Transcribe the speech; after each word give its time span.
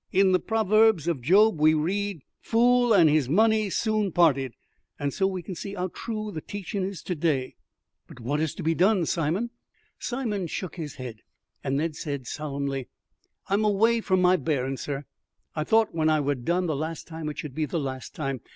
In 0.11 0.31
the 0.31 0.39
Proverbs 0.39 1.07
of 1.07 1.21
Job 1.21 1.59
we 1.59 1.75
read, 1.75 2.23
'fool 2.39 2.91
and 2.91 3.07
his 3.07 3.29
money 3.29 3.69
soon 3.69 4.11
parted,' 4.11 4.55
and 4.97 5.13
so 5.13 5.27
we 5.27 5.43
can 5.43 5.53
see 5.53 5.75
'ow 5.77 5.89
true 5.89 6.31
the 6.31 6.41
teachin' 6.41 6.83
is 6.83 7.03
to 7.03 7.13
day." 7.13 7.53
"But 8.07 8.19
what 8.19 8.39
is 8.39 8.55
to 8.55 8.63
be 8.63 8.73
done, 8.73 9.05
Simon?" 9.05 9.51
Simon 9.99 10.47
shook 10.47 10.75
his 10.75 10.95
head, 10.95 11.21
and 11.63 11.79
then 11.79 11.93
said 11.93 12.25
solemnly, 12.25 12.87
"I'm 13.47 13.63
away 13.63 14.01
from 14.01 14.23
my 14.23 14.37
bearin's, 14.37 14.81
sur. 14.81 15.05
I 15.55 15.63
thought 15.63 15.93
when 15.93 16.09
I 16.09 16.19
wur 16.19 16.33
done 16.33 16.65
the 16.65 16.75
last 16.75 17.05
time 17.07 17.29
it 17.29 17.37
should 17.37 17.53
be 17.53 17.65
the 17.65 17.79
last 17.79 18.15
time. 18.15 18.41